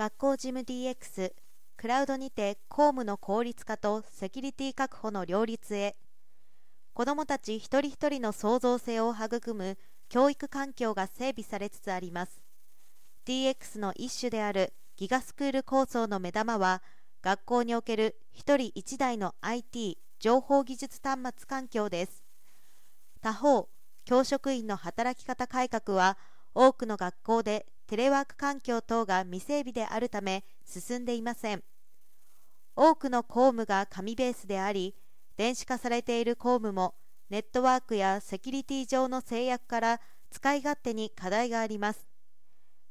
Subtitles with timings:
[0.00, 1.34] 学校事務 DX
[1.76, 5.94] クラウドにて公務の効率化とセキュリティ確保の両立へ。
[6.94, 9.76] 子どもたち一人一人の創造性を育む
[10.08, 12.40] 教育環境が整備されつつあります。
[13.26, 16.82] DX の一種であるギガスクール構想の目玉は
[17.20, 22.24] 学校における一人一台の IT 情報技術端末環境です。
[23.20, 23.68] 他方
[24.06, 26.16] 教職員の働き方改革は
[26.54, 31.64] 多くの学校でテレワーク環境等が未整備であるため進んでいません。
[32.76, 34.94] 多くの公務が紙ベースであり
[35.36, 36.94] 電子化されている公務も
[37.30, 40.00] ネットワークやセキュリティ上の制約から
[40.30, 42.06] 使い勝手に課題があります。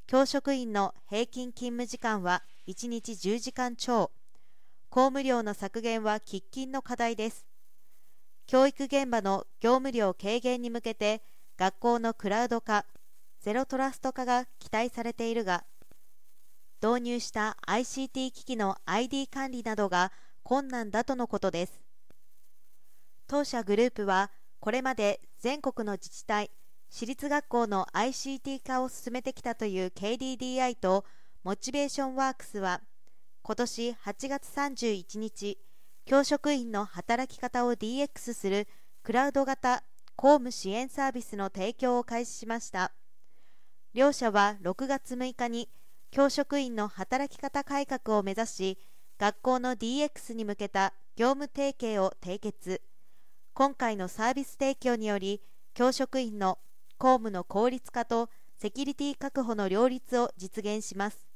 [0.05, 4.12] 教職員の平均勤務時間は1日10時間超。
[4.90, 7.45] 公務量の削減は喫緊の課題です。
[8.48, 11.21] 教育現場の業務量軽減に向けて
[11.55, 12.85] 学校のクラウド化
[13.41, 15.63] ゼロトラスト化が期待されているが
[16.81, 20.12] 導入した ICT 機器の ID 管理などが
[20.43, 21.81] 困難だとのことです。
[23.27, 26.51] 当社グループはこれまで全国の自治体
[26.90, 31.05] 私立学校の ICT 化を進めてきたという KDDI と
[31.43, 32.81] モチベーションワークスは
[33.43, 35.59] 今年8月31日
[36.05, 38.68] 教職員の働き方を DX する
[39.03, 39.84] クラウド型
[40.15, 42.91] 公務支援サービスの提供を開始しました。
[43.95, 45.68] 両社は6月6日に
[46.12, 48.77] 教職員の働き方改革を目指し
[49.18, 52.81] 学校の DX に向けた業務提携を締結。
[53.54, 55.41] 今回のサービス提供により
[55.73, 56.59] 教職員の
[56.99, 61.27] 公務の効率化とセキュリティ確保の両立を実現します。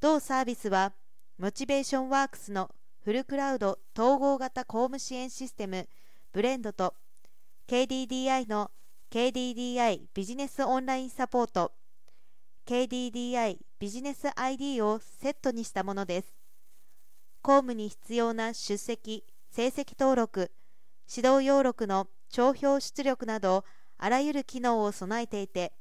[0.00, 0.92] 同サービスは
[1.38, 2.68] モチベーションワークスの
[3.04, 5.88] フルクラウド統合型公務支援システム
[6.32, 6.94] ブレンドと
[7.68, 8.72] KDDI の
[9.14, 11.70] KDDI ビジネスオンラインサポート
[12.66, 16.34] KDDI ビジネス ID をセットにしたものです。
[17.40, 20.50] 公務に必要な出席成績登録
[21.08, 23.64] 指導要録の帳票出力など
[23.98, 25.72] あらゆる機能を備えていて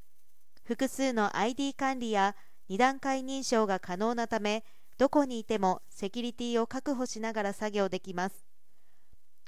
[0.63, 2.35] 複数の ID 管理や
[2.69, 4.63] 2段階認証が可能なため
[4.99, 8.45] どこにいてもセキュリティを確保しながら作業できます。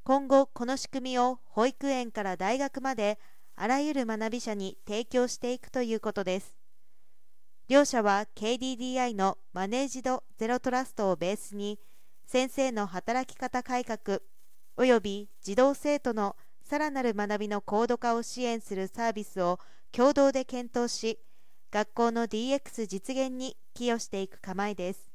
[0.04, 3.20] 今後この仕組みを保育園から大学まで
[3.58, 6.58] あらゆる学び者に提供していくということです。
[7.68, 11.80] 両社は KDDI のマネージドゼロトラストをベースに
[12.28, 14.20] 先生の働き方改革
[14.78, 19.60] および児童生徒のさらなる学びの高度化を支援するサービスを
[19.92, 21.20] 共同で検討し
[21.72, 25.15] 学校の DX 実現に寄与していく構えです。